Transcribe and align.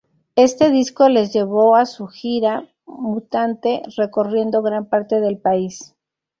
Este 0.35 0.71
disco 0.71 1.09
les 1.09 1.31
llevo 1.31 1.75
a 1.75 1.85
su 1.85 2.07
Gira 2.07 2.67
Mutante 2.87 3.83
recorriendo 3.97 4.63
gran 4.63 4.89
parte 4.89 5.19
del 5.21 5.37
país. 5.37 5.93